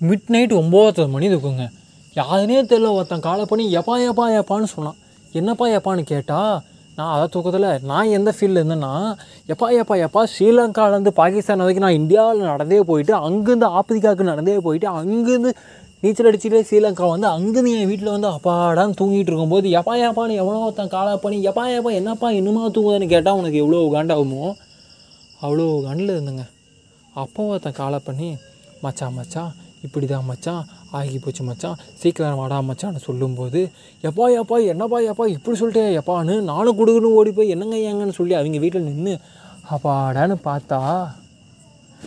Mid 0.00 0.30
night 0.34 0.54
ஒம்போதரை 0.60 1.06
மணி 1.12 1.28
இருக்குங்க. 1.32 1.66
யாருனே 2.16 2.58
தெரியல 2.70 2.88
ஒருத்தன் 2.96 3.26
காலை 3.26 3.44
பண்ணி 3.50 3.64
எப்பா 3.78 3.94
எப்பா 4.10 4.24
எப்பான்னு 4.40 4.68
சொன்னான். 4.72 4.98
என்னப்பா 5.32 5.66
எப்பான்னு 5.76 6.02
கேட்டால் 6.10 6.54
நான் 6.98 7.12
அதை 7.14 7.24
தூக்கத்தில் 7.32 7.66
நான் 7.90 8.12
எந்த 8.16 8.30
ஃபீல்டில் 8.36 8.60
இருந்தேன்னா 8.60 8.92
எப்பா 9.52 9.66
எப்பா 9.80 9.96
எப்பா 10.06 10.22
ஸ்ரீலங்காலேருந்து 10.34 11.12
பாகிஸ்தான் 11.18 11.62
வரைக்கும் 11.64 11.86
நான் 11.86 11.98
இந்தியாவில் 12.02 12.48
நடந்தே 12.52 12.78
போயிட்டு 12.90 13.14
அங்கேருந்து 13.26 13.68
ஆப்பிரிக்காவுக்கு 13.78 14.30
நடந்தே 14.30 14.56
போயிட்டு 14.66 14.88
அங்கேருந்து 15.00 15.52
நீச்சல் 16.02 16.28
அடிச்சுட்டு 16.30 16.62
ஸ்ரீலங்கா 16.68 17.06
வந்து 17.12 17.28
அங்கேருந்து 17.36 17.74
என் 17.80 17.90
வீட்டில் 17.90 18.14
வந்து 18.14 18.30
அப்பாடான்னு 18.36 18.96
தூங்கிட்டு 19.00 19.30
இருக்கும்போது 19.32 19.68
எப்பா 19.78 19.94
ஏப்பான்னு 20.06 20.40
எவ்வளோ 20.42 20.62
ஒருத்தன் 20.66 20.94
காலை 20.96 21.12
பண்ணி 21.24 21.38
எப்பா 21.48 21.64
ஏப்பா 21.76 21.92
என்னப்பா 22.00 22.30
இன்னுமா 22.30 22.62
தூங்குதுன்னு 22.76 23.12
கேட்டால் 23.14 23.38
உனக்கு 23.40 23.60
எவ்வளோ 23.64 23.84
காண்டாகுமோ 23.96 24.42
அவ்வளோ 25.44 25.66
கண்டில் 25.86 26.16
இருந்தேங்க. 26.16 26.44
அப்போ 27.22 27.42
ஒருத்தன் 27.52 27.78
காலை 27.82 28.00
பண்ணி 28.08 28.28
மச்சா 28.84 29.08
மச்சான் 29.18 29.52
இப்படி 29.86 30.08
தான் 30.14 30.28
மச்சான் 30.30 30.62
ஆகி 30.98 31.18
போச்சு 31.24 31.44
மச்சான் 31.48 31.78
சீக்கிரம் 32.00 32.40
வாடா 32.42 32.58
மச்சான்னு 32.70 33.06
சொல்லும்போது 33.08 33.60
எப்பா 34.08 34.26
எப்பா 34.40 34.58
என்னப்பா 34.72 35.00
எப்பா 35.12 35.26
இப்படி 35.36 35.58
சொல்லிட்டே 35.62 35.84
எப்பான்னு 36.00 36.36
நானும் 36.52 36.80
கொடுக்கணும் 36.80 37.18
ஓடி 37.20 37.32
போய் 37.38 37.54
என்னங்க 37.56 37.78
ஏங்கன்னு 37.90 38.18
சொல்லி 38.20 38.36
அவங்க 38.40 38.64
வீட்டில் 38.64 38.88
நின்று 38.90 39.14
அப்பாடான்னு 39.76 40.36
பார்த்தா 40.50 40.80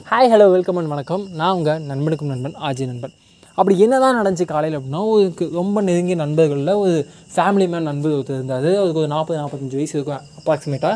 ஹாய் 0.09 0.30
ஹலோ 0.31 0.45
வெல்கம் 0.54 0.77
அண்ட் 0.80 0.91
வணக்கம். 0.91 1.23
நான் 1.40 1.55
உங்கள் 1.57 1.80
நண்பனுக்கும் 1.90 2.31
நண்பன் 2.31 2.55
ஆஜி 2.68 2.84
நண்பன். 2.90 3.13
அப்படி 3.57 3.76
என்ன 3.85 3.96
தான் 4.04 4.18
நடந்துச்சு 4.18 4.46
காலையில் 4.52 4.77
அப்படின்னா 4.77 5.02
ஒரு 5.13 5.48
ரொம்ப 5.59 5.82
நெருங்கிய 5.88 6.16
நண்பர்களில் 6.21 6.71
ஒரு 6.82 6.93
ஃபேமிலி 7.35 7.66
மேன் 7.71 7.88
நண்பர் 7.90 8.13
ஒருத்தர் 8.18 8.38
இருந்தார். 8.40 8.68
அதுக்கு 8.84 9.02
ஒரு 9.04 9.09
நாற்பது 9.13 9.40
நாற்பத்தஞ்சு 9.41 9.80
வயசு 9.80 9.96
இருக்கும் 9.98 10.21
அப்ராக்சிமேட்டாக 10.40 10.96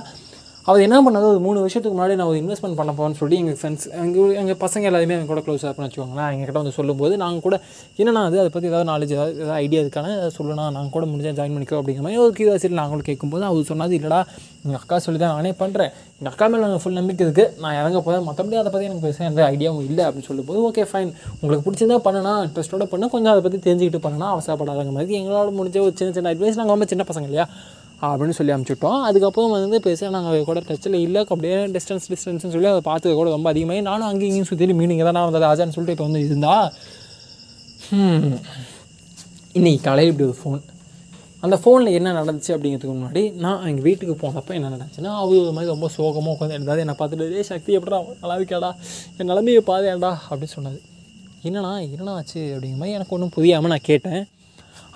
அவர் 0.65 0.83
என்ன 0.83 0.97
பண்ணது 1.05 1.25
ஒரு 1.29 1.39
மூணு 1.39 1.61
வருஷத்துக்கு 1.61 1.95
முன்னாடி 1.95 2.13
நான் 2.15 2.29
ஒரு 2.29 2.37
இன்வெஸ்ட்மெண்ட் 2.41 2.77
பண்ண 2.77 2.91
போகிறேன்னு 2.91 3.17
சொல்லி 3.21 3.35
எங்கள் 3.39 3.57
ஃப்ரெண்ட்ஸ் 3.57 3.87
எங்கள் 4.01 4.35
எங்கள் 4.41 4.59
பசங்க 4.61 4.87
எல்லாருமே 4.89 5.15
எங்கள் 5.15 5.31
கூட 5.31 5.41
க்ளோஸாக 5.41 5.67
இருப்பேன்னு 5.67 5.87
வச்சுக்கோங்களேன். 5.87 6.29
எங்ககிட்ட 6.33 6.59
வந்து 6.59 6.75
சொல்லும்போது 6.77 7.13
நாங்கள் 7.23 7.43
கூட 7.45 7.55
என்னண்ணா 7.99 8.21
அது 8.27 8.37
அதை 8.41 8.49
பற்றி 8.53 8.69
ஏதாவது 8.71 8.87
நாலேஜ் 8.91 9.13
ஏதாவது 9.15 9.33
ஏதாவது 9.37 9.57
ஐடியா 9.63 9.81
இருக்கானே 9.83 10.11
அதை 10.19 10.29
சொல்லணும் 10.37 10.71
நாங்கள் 10.75 10.93
கூட 10.95 11.07
முடிஞ்சால் 11.09 11.35
ஜாயின் 11.39 11.55
பண்ணிக்கோ 11.55 11.79
அப்படிங்கிற 11.79 12.05
மாதிரி 12.05 12.21
ஒரு 12.25 12.33
கியூரியாசிட்டி 12.37 12.79
நாங்களும் 12.81 13.07
கேட்கும்போது 13.09 13.45
அவர் 13.49 13.69
சொன்னது 13.71 13.97
இல்லைடா 13.99 14.21
எங்கள் 14.63 14.79
அக்கா 14.79 14.99
சொல்லி 15.05 15.21
தான் 15.21 15.35
நானே 15.35 15.53
பண்ணுறேன் 15.59 15.91
எங்கள் 16.19 16.33
அக்கா 16.33 16.47
மேலே 16.47 16.63
நாங்கள் 16.65 16.83
ஃபுல் 16.83 16.97
நம்பிக்கை 16.99 17.27
இருக்குது 17.27 17.49
நான் 17.61 17.77
இறங்க 17.81 18.01
போகிறேன் 18.01 18.25
மற்றபடி 18.29 18.61
அதை 18.61 18.71
பற்றி 18.71 18.89
எனக்கு 18.89 19.05
பெருசாக 19.05 19.29
எந்த 19.31 19.43
ஐடியாவும் 19.51 19.85
இல்லை 19.89 20.05
அப்படின்னு 20.07 20.29
சொல்லும்போது 20.31 20.61
ஓகே 20.67 20.85
ஃபைன் 20.91 21.11
உங்களுக்கு 21.41 21.65
பிடிச்சிருந்தா 21.67 21.99
பண்ணனா 22.07 22.33
இன்ட்ரெஸ்ட்டோட 22.47 22.85
பண்ண. 22.85 23.07
கொஞ்சம் 23.09 23.33
அதை 23.33 23.41
பற்றி 23.41 23.61
தெரிஞ்சுக்கிட்டு 23.67 24.03
பண்ணனா 24.07 24.29
அவசரப்படாதங்க 24.35 24.93
மாதிரி 24.93 25.19
எங்களால் 25.21 25.57
முடிஞ்ச 25.59 25.79
ஒரு 25.85 25.95
சின்ன 25.95 26.13
சின்ன 26.13 26.33
அட்வைஸ் 26.33 26.59
நாங்கள் 26.59 26.75
ரொம்ப 26.77 26.85
சின்ன 26.85 27.05
பசங்க 27.09 27.27
இல்லையா? 27.29 27.47
அப்படின்னு 28.09 28.35
சொல்லி 28.37 28.53
அமுச்சுட்டோம். 28.55 28.99
அதுக்கப்புறம் 29.07 29.53
வந்து 29.55 29.79
பெருசாக 29.85 30.11
நாங்கள் 30.15 30.47
கூட 30.49 30.59
டச்சில் 30.69 30.97
இல்லை 31.05 31.21
அப்படியே 31.33 31.57
டிஸ்டன்ஸ் 31.75 32.07
டிஸ்டன்ஸ்னு 32.11 32.53
சொல்லி 32.55 32.69
அதை 32.73 32.81
பார்த்துக்க 32.89 33.15
கூட 33.19 33.29
ரொம்ப 33.29 33.49
அதிகமாகி 33.53 33.81
நானும் 33.89 34.07
அங்கேயும் 34.09 34.31
இங்கேயும் 34.31 34.49
சுற்றி 34.51 34.75
மீனிங் 34.81 35.03
தான் 35.07 35.17
நான் 35.19 35.29
வந்தது 35.29 35.49
ஆஜான்னு 35.51 35.75
சொல்லிட்டு 35.77 35.95
இப்போ 35.97 36.07
வந்து 36.09 36.25
இருந்தா 36.27 36.55
இன்றைக்கி 37.91 38.39
இன்னைக்கு 39.59 39.81
காலையில் 39.87 40.11
இப்படி 40.11 40.27
ஒரு 40.29 40.37
ஃபோன் 40.41 40.61
அந்த 41.43 41.55
ஃபோனில் 41.61 41.95
என்ன 41.97 42.09
நடந்துச்சு 42.17 42.51
அப்படிங்கிறதுக்கு 42.55 42.93
முன்னாடி 42.97 43.21
நான் 43.43 43.65
எங்கள் 43.69 43.85
வீட்டுக்கு 43.87 44.13
போனப்போ 44.21 44.51
என்ன 44.57 44.69
நடந்துச்சுன்னா 44.69 45.11
அவர் 45.21 45.41
ஒரு 45.43 45.53
மாதிரி 45.55 45.71
ரொம்ப 45.71 45.87
சோகமாக 45.95 46.33
உட்காந்து 46.35 46.57
இருந்தாது 46.57 46.83
என்னை 46.83 46.95
பார்த்துட்டு 46.99 47.37
ஏ 47.39 47.43
சக்தி 47.51 47.77
எப்படா 47.77 47.99
நல்லா 48.21 48.35
இருக்காடா 48.39 48.69
என் 49.17 49.29
நிலமையை 49.31 49.61
ஏன்டா? 49.93 50.11
அப்படின்னு 50.29 50.55
சொன்னது 50.57 50.79
என்னண்ணா 51.47 51.71
என்னண்ணா 51.85 52.13
ஆச்சு? 52.19 52.41
அப்படிங்கிற 52.53 52.79
மாதிரி 52.81 52.97
எனக்கு 52.97 53.15
ஒன்றும் 53.15 53.35
புரியாமல் 53.37 53.73
நான் 53.73 53.87
கேட்டேன். 53.89 54.21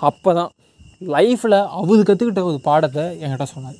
அப்போ 0.08 0.30
தான் 0.38 0.50
லைஃப்பில் 1.00 1.58
அவர் 1.80 2.00
கற்றுக்கிட்ட 2.08 2.42
ஒரு 2.50 2.58
பாடத்தை 2.68 3.04
என்கிட்ட 3.22 3.46
சொன்னார். 3.54 3.76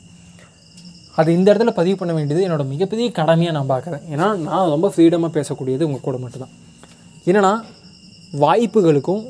அது 1.21 1.29
இந்த 1.37 1.49
இடத்துல 1.53 1.73
பதிவு 1.79 1.97
பண்ண 2.01 2.13
வேண்டியது 2.17 2.45
என்னோடய 2.47 2.73
மிகப்பெரிய 2.75 3.07
கடமையாக 3.17 3.55
நான் 3.57 3.71
பார்க்குறேன். 3.73 4.03
ஏன்னா 4.15 4.27
நான் 4.49 4.71
ரொம்ப 4.75 4.89
ஃப்ரீடமாக 4.95 5.31
பேசக்கூடியது 5.37 5.87
உங்கள் 5.89 6.05
கூட 6.07 6.17
மட்டும்தான். 6.25 6.53
என்னென்னா 7.29 7.53
வாய்ப்புகளுக்கும் 8.45 9.23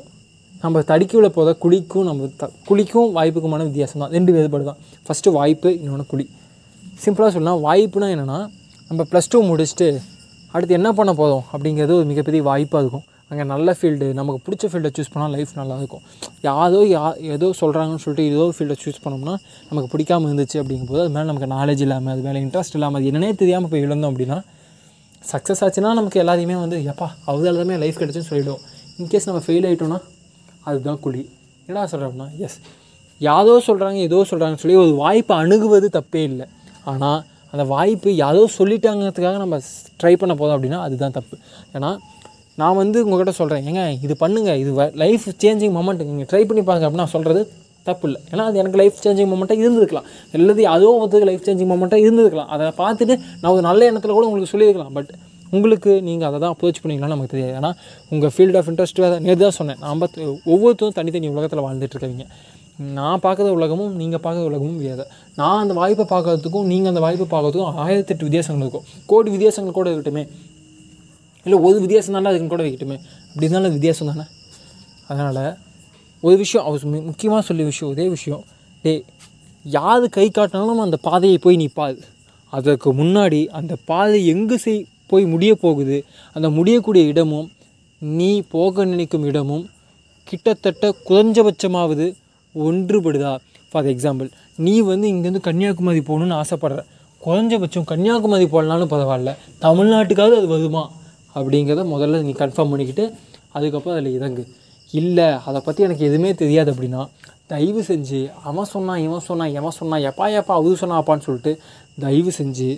நம்ம 0.63 0.83
தடிக்கல 0.91 1.27
போத 1.37 1.49
குழிக்கும் 1.63 2.07
நம்ம 2.09 2.29
த 2.41 2.49
குழிக்கும் 2.69 3.09
வாய்ப்புக்குமான 3.17 3.65
வித்தியாசம் 3.69 4.01
தான். 4.03 4.13
ரெண்டு 4.17 4.31
வேறுபாடு 4.35 4.65
தான். 4.69 4.79
ஃபஸ்ட்டு 5.07 5.33
வாய்ப்பு 5.39 5.69
இன்னொன்று 5.81 6.05
குழி 6.13 6.25
சிம்பிளாக 7.03 7.31
சொல்லலாம் 7.35 7.61
வாய்ப்புனா 7.67 8.09
என்னென்னா 8.15 8.39
நம்ம 8.89 9.01
ப்ளஸ் 9.11 9.31
டூ 9.33 9.39
முடிச்சுட்டு 9.49 9.87
அடுத்து 10.53 10.77
என்ன 10.79 10.89
பண்ண 10.99 11.11
போதும் 11.21 11.43
அப்படிங்கிறது 11.53 11.93
ஒரு 11.99 12.07
மிகப்பெரிய 12.11 12.43
வாய்ப்பாக 12.49 12.83
இருக்கும். 12.83 13.05
அங்கே 13.31 13.43
நல்ல 13.53 13.75
ஃபீல்டு 13.77 14.07
நமக்கு 14.19 14.39
பிடிச்ச 14.45 14.67
ஃபீல்டை 14.71 14.91
சூஸ் 14.97 15.11
பண்ணால் 15.13 15.33
லைஃப் 15.37 15.51
நல்லா 15.59 15.75
இருக்கும் 15.81 16.03
யாரோ 16.47 16.79
யா 16.93 17.03
ஏதோ 17.35 17.47
சொல்கிறாங்கன்னு 17.61 18.03
சொல்லிட்டு 18.05 18.25
ஏதோ 18.35 18.45
ஃபீல்டை 18.57 18.77
சூஸ் 18.83 19.01
பண்ணோம்னா 19.03 19.35
நமக்கு 19.69 19.89
பிடிக்காமல் 19.93 20.29
இருந்துச்சு 20.29 20.57
அப்படிங்கும்போது 20.61 21.01
அது 21.03 21.13
மேலே 21.17 21.27
நமக்கு 21.31 21.49
நாலேஜ் 21.57 21.83
இல்லாமல் 21.85 22.13
அது 22.15 22.23
மேலே 22.27 22.41
இன்ட்ரெஸ்ட் 22.45 22.77
இல்லாமல் 22.79 22.99
அது 23.01 23.09
என்னன்னே 23.11 23.31
தெரியாமல் 23.43 23.71
போய் 23.73 23.85
இழந்தோம் 23.87 24.11
அப்படின்னா 24.13 24.39
சக்ஸஸ் 25.23 25.61
ஆச்சுன்னா 25.65 25.93
நமக்கு 25.99 26.21
எல்லாத்தையுமே 26.23 26.57
வந்து 26.63 26.77
எப்பா 26.91 27.07
அவதால் 27.29 27.59
தான் 27.61 27.81
லைஃப் 27.85 27.99
கிடச்சுன்னு 28.01 28.29
சொல்லிவிடுவோம் 28.31 28.63
இன்கேஸ் 29.01 29.27
நம்ம 29.29 29.41
ஃபெயில் 29.45 29.65
ஆகிட்டோம்னா 29.69 29.99
அதுதான் 30.69 30.99
குழி. 31.05 31.23
என்னடா 31.67 31.87
சொல்கிறோம்னா 31.91 32.27
அப்படின்னா 32.27 32.45
எஸ் 32.47 32.59
யாரோ 33.21 33.53
சொல்கிறாங்க 33.67 33.99
ஏதோ 34.09 34.19
சொல்கிறாங்கன்னு 34.29 34.63
சொல்லி 34.63 34.77
ஒரு 34.83 34.93
வாய்ப்பை 35.03 35.35
அணுகுவது 35.43 35.87
தப்பே 35.97 36.21
இல்லை. 36.29 36.45
ஆனால் 36.91 37.19
அந்த 37.53 37.63
வாய்ப்பு 37.73 38.09
யாரோ 38.25 38.41
சொல்லிட்டாங்கிறதுக்காக 38.57 39.37
நம்ம 39.43 39.57
ட்ரை 40.01 40.13
பண்ண 40.21 40.33
போதும் 40.41 40.55
அப்படின்னா 40.55 40.79
அதுதான் 40.87 41.15
தப்பு. 41.17 41.35
ஏன்னா 41.77 41.89
நான் 42.57 42.77
வந்து 42.81 42.99
உங்கள்கிட்ட 43.05 43.33
சொல்கிறேன் 43.39 43.65
ஏங்க 43.69 43.83
இது 44.05 44.15
பண்ணுங்கள் 44.21 44.59
இது 44.61 44.71
லைஃப் 45.03 45.25
சேஞ்சிங் 45.43 45.73
மொமெண்ட் 45.77 46.05
நீங்கள் 46.09 46.29
ட்ரை 46.31 46.43
பண்ணி 46.49 46.63
பாருங்க 46.69 46.85
அப்படின்னு 46.87 47.03
நான் 47.05 47.15
சொல்கிறது 47.15 47.41
தப்பு 47.87 48.05
இல்லை 48.07 48.19
ஏன்னா 48.31 48.45
அது 48.49 48.59
எனக்கு 48.61 48.79
லைஃப் 48.81 48.97
சேஞ்சிங் 49.03 49.29
மொமெண்ட்டாக 49.31 49.63
இருந்திருக்கலாம். 49.63 50.07
எல்லாத்தையும் 50.37 50.73
அதுவும் 50.75 50.99
ஒருத்தருக்கு 51.01 51.29
லைஃப் 51.31 51.45
சேஞ்சிங் 51.47 51.71
மொமெண்ட்டாக 51.71 52.05
இருந்திருக்கலாம். 52.05 52.49
அதை 52.53 52.65
பார்த்துட்டு 52.81 53.15
நான் 53.41 53.51
ஒரு 53.55 53.63
நல்ல 53.69 53.87
எண்ணத்தில் 53.89 54.15
கூட 54.17 54.25
உங்களுக்கு 54.29 54.53
சொல்லியிருக்கலாம். 54.53 54.93
பட் 54.97 55.11
உங்களுக்கு 55.57 55.91
நீங்கள் 56.07 56.27
அதை 56.29 56.39
தான் 56.43 56.53
அப்ரோச் 56.55 56.81
பண்ணிக்கலாம் 56.81 57.13
நமக்கு 57.13 57.33
தெரியாது. 57.33 57.53
ஏன்னா 57.59 57.71
உங்கள் 58.13 58.33
ஃபீல்ட் 58.35 58.57
ஆஃப் 58.59 58.67
இன்ட்ரெஸ்ட் 58.71 58.99
நேற்று 59.27 59.43
தான் 59.45 59.57
சொன்னேன். 59.59 59.79
நம்ம 59.85 60.09
ஒவ்வொருத்தரும் 60.53 60.97
தனித்தனி 60.99 61.29
உலகத்தில் 61.35 61.65
வாழ்ந்துட்டுருக்கவங்க 61.67 62.27
நான் 62.97 63.23
பார்க்குற 63.23 63.47
உலகமும் 63.59 63.95
நீங்கள் 64.01 64.21
பார்க்குற 64.25 64.43
உலகமும் 64.49 64.77
வேறு. 64.83 65.05
நான் 65.39 65.61
அந்த 65.63 65.73
வாய்ப்பை 65.79 66.05
பார்க்கறதுக்கும் 66.11 66.67
நீங்கள் 66.73 66.91
அந்த 66.91 67.01
வாய்ப்பை 67.05 67.25
பார்க்கறதுக்கும் 67.33 67.79
ஆயிரத்தெட்டு 67.85 68.27
வித்தியாசங்கள் 68.27 68.63
இருக்கும். 68.65 68.85
கோடி 69.11 69.29
வித்தியாசங்கள் 69.33 69.77
கூட 69.79 69.89
இருக்கட்டுமே. 69.89 70.23
இல்லை 71.43 71.59
ஒரு 71.59 71.77
வித்தியாசம் 71.79 72.13
தானே 72.13 72.25
அதுக்குன்னு 72.25 72.53
கூட 72.53 72.63
வைக்கட்டுமே. 72.63 72.97
அப்படி 73.27 73.45
இருந்தாலும் 73.45 73.71
வித்தியாசம் 73.71 74.07
தானே? 74.07 74.25
அதனால் 75.07 75.57
ஒரு 76.21 76.37
விஷயம் 76.37 76.67
அவர் 76.67 76.85
முக்கியமாக 76.85 77.41
சொல்லிய 77.41 77.67
விஷயம் 77.67 77.93
ஒரே 77.93 78.09
விஷயம். 78.09 78.43
டேய் 78.81 79.03
யார் 79.63 80.05
கை 80.09 80.29
காட்டினாலும் 80.29 80.85
அந்த 80.85 80.97
பாதையை 81.01 81.37
போய் 81.37 81.57
நிற்பாது 81.57 82.01
அதற்கு 82.49 82.93
முன்னாடி 82.93 83.47
அந்த 83.47 83.75
பாதை 83.85 84.27
எங்கே 84.27 84.57
செய் 84.57 84.85
போய் 85.07 85.25
முடிய 85.25 85.55
போகுது 85.55 86.05
அந்த 86.33 86.49
முடியக்கூடிய 86.49 87.05
இடமும் 87.05 87.51
நீ 87.99 88.41
போக 88.41 88.85
நினைக்கும் 88.85 89.25
இடமும் 89.25 89.69
கிட்டத்தட்ட 90.23 90.95
குறைஞ்சபட்சமாவது 91.09 92.13
ஒன்றுபடுதா? 92.55 93.37
ஃபார் 93.71 93.85
எக்ஸாம்பிள் 93.85 94.29
நீ 94.55 94.79
வந்து 94.79 95.07
இங்கேருந்து 95.07 95.39
கன்னியாகுமரி 95.39 95.99
போகணுன்னு 95.99 96.41
ஆசைப்பட்ற. 96.41 96.79
குறைஞ்சபட்சம் 97.25 97.83
கன்னியாகுமரி 97.83 98.45
போகலனாலும் 98.45 98.91
பரவாயில்ல. 98.93 99.35
தமிழ்நாட்டுக்காவது 99.61 100.37
அது 100.39 100.47
வருமா? 100.47 100.91
அப்படிங்கிறத 101.35 101.83
முதல்ல 101.93 102.21
நீ 102.27 102.33
கன்ஃபார்ம் 102.43 102.71
பண்ணிக்கிட்டு 102.73 103.05
அதுக்கப்புறம் 103.55 103.95
அதில் 103.95 104.15
இறங்கு. 104.19 104.43
இல்லை 104.93 105.27
அதை 105.47 105.59
பற்றி 105.65 105.81
எனக்கு 105.87 106.05
எதுவுமே 106.09 106.31
தெரியாது 106.41 106.69
அப்படின்னா 106.73 107.01
தயவு 107.51 107.81
செஞ்சு 107.89 108.19
அவன் 108.49 108.69
சொன்னான் 108.73 109.01
இவன் 109.07 109.25
சொன்னான் 109.27 109.53
எவன் 109.59 109.75
சொன்னான் 109.79 110.03
எப்பா 110.09 110.25
எப்பா 110.39 110.55
அது 110.59 110.75
சொன்னாப்பான்னு 110.83 111.25
சொல்லிட்டு 111.27 111.51
தயவு 112.05 112.31
செஞ்சு 112.39 112.69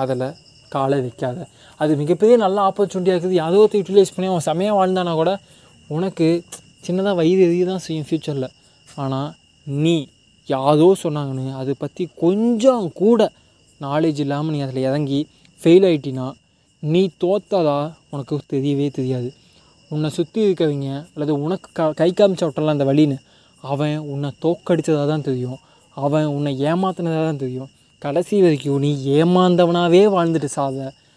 அதில் 0.00 0.26
காலை 0.74 0.98
வைக்காத. 1.04 1.38
அது 1.80 1.92
மிகப்பெரிய 2.00 2.34
நல்ல 2.44 2.58
ஆப்பர்ச்சுனிட்டியாக 2.68 3.16
இருக்குது. 3.16 3.38
யாரோ 3.42 3.60
ஒருத்தர் 3.62 3.80
யூட்டிலைஸ் 3.80 4.14
பண்ணி 4.14 4.28
அவன் 4.32 4.46
செமையாக 4.48 4.78
வாழ்ந்தானா 4.80 5.12
கூட 5.20 5.30
உனக்கு 5.96 6.26
சின்னதாக 6.86 7.14
வயிறு 7.20 7.40
எரிய 7.46 7.64
தான் 7.70 7.84
செய்யும் 7.86 8.06
ஃப்யூச்சரில் 8.08 8.48
ஆனால் 9.02 9.30
நீ 9.66 9.96
யாரோ 10.48 10.86
சொன்னாங்கன்னு 11.02 11.54
அதை 11.60 11.74
பற்றி 11.78 12.04
கொஞ்சம் 12.24 12.86
கூட 13.00 13.20
நாலேஜ் 13.80 14.20
இல்லாமல் 14.24 14.54
நீ 14.54 14.60
அதில் 14.66 14.86
இறங்கி 14.88 15.20
ஃபெயில் 15.60 15.86
ஆகிட்டினா 15.88 16.26
நீ 16.82 17.10
தோத்ததா? 17.20 17.92
உனக்கு 18.10 18.38
தெரியவே 18.52 18.90
தெரியாது. 18.90 19.32
உன்னை 19.90 20.10
சுற்றி 20.10 20.52
இருக்கவங்க 20.52 21.06
அல்லது 21.14 21.42
உனக்கு 21.42 21.68
க 21.72 21.92
கை 21.92 22.12
காமிச்சவட்டலாம் 22.16 22.74
அந்த 22.76 22.84
வழின்னு 22.84 23.16
அவன் 23.62 23.98
உன்னை 23.98 24.30
தோக்கடித்ததாக 24.42 25.06
தான் 25.06 25.22
தெரியும். 25.22 25.58
அவன் 25.96 26.26
உன்னை 26.26 26.52
ஏமாத்தினதாக 26.62 27.24
தான் 27.24 27.36
தெரியும். 27.36 27.68
கடைசி 27.98 28.40
வரைக்கும் 28.40 28.78
நீ 28.78 28.90
ஏமாந்தவனாகவே 29.22 30.02
வாழ்ந்துட்டு 30.16 30.48
சாத 30.56 30.92